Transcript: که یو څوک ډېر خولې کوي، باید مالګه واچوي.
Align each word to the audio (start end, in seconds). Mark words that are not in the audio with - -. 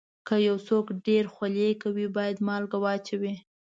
که 0.27 0.35
یو 0.47 0.57
څوک 0.67 0.85
ډېر 1.07 1.23
خولې 1.33 1.69
کوي، 1.81 2.05
باید 2.17 2.43
مالګه 2.47 2.77
واچوي. 2.83 3.33